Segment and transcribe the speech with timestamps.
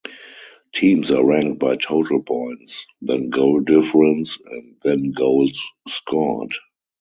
[0.73, 6.55] Teams are ranked by total points, then goal difference and then goals scored.